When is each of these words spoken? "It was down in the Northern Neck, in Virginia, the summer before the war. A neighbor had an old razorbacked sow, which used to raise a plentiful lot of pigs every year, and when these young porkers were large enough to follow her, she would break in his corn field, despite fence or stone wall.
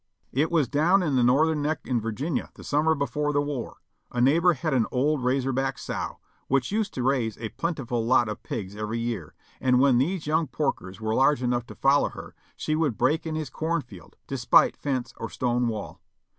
"It 0.31 0.49
was 0.49 0.67
down 0.67 1.03
in 1.03 1.15
the 1.15 1.21
Northern 1.21 1.61
Neck, 1.61 1.81
in 1.85 2.01
Virginia, 2.01 2.49
the 2.55 2.63
summer 2.63 2.95
before 2.95 3.31
the 3.31 3.39
war. 3.43 3.81
A 4.11 4.19
neighbor 4.19 4.53
had 4.53 4.73
an 4.73 4.87
old 4.91 5.21
razorbacked 5.21 5.77
sow, 5.79 6.17
which 6.47 6.71
used 6.71 6.95
to 6.95 7.03
raise 7.03 7.37
a 7.37 7.49
plentiful 7.49 8.03
lot 8.03 8.27
of 8.27 8.41
pigs 8.41 8.75
every 8.75 8.97
year, 8.97 9.35
and 9.59 9.79
when 9.79 9.99
these 9.99 10.25
young 10.25 10.47
porkers 10.47 10.99
were 10.99 11.13
large 11.13 11.43
enough 11.43 11.67
to 11.67 11.75
follow 11.75 12.09
her, 12.09 12.33
she 12.55 12.73
would 12.75 12.97
break 12.97 13.27
in 13.27 13.35
his 13.35 13.51
corn 13.51 13.83
field, 13.83 14.15
despite 14.25 14.75
fence 14.75 15.13
or 15.17 15.29
stone 15.29 15.67
wall. 15.67 16.01